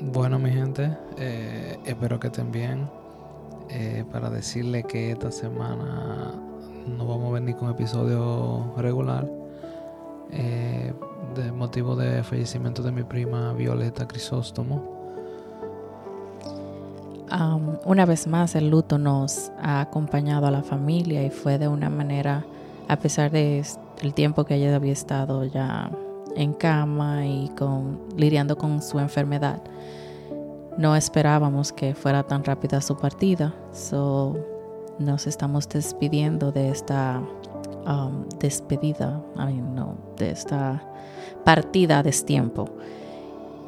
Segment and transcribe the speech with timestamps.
[0.00, 2.88] Bueno, mi gente, eh, espero que estén bien.
[3.68, 6.32] Eh, para decirle que esta semana
[6.86, 9.26] no vamos a venir con episodio regular.
[10.30, 10.92] Eh,
[11.34, 14.94] de motivo de fallecimiento de mi prima Violeta Crisóstomo.
[17.32, 21.68] Um, una vez más, el luto nos ha acompañado a la familia y fue de
[21.68, 22.44] una manera,
[22.86, 23.64] a pesar de
[24.02, 25.90] el tiempo que ella había estado ya
[26.36, 29.60] en cama y con, lidiando con su enfermedad,
[30.78, 33.54] no esperábamos que fuera tan rápida su partida.
[33.72, 34.36] So,
[34.98, 37.20] nos estamos despidiendo de esta
[37.86, 40.82] um, despedida, I mean, no, de esta
[41.44, 42.66] partida a destiempo.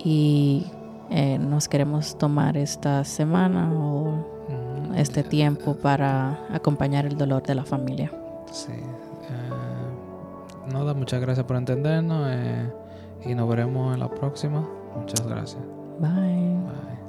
[0.04, 0.66] Y
[1.10, 7.54] eh, nos queremos tomar esta semana o Mm, este tiempo para acompañar el dolor de
[7.54, 8.10] la familia.
[8.50, 8.72] Sí.
[8.72, 9.57] Eh,
[10.68, 12.72] nada, muchas gracias por entendernos eh,
[13.24, 14.68] y nos veremos en la próxima.
[14.96, 15.62] Muchas gracias.
[15.98, 16.10] Bye.
[16.10, 17.07] Bye.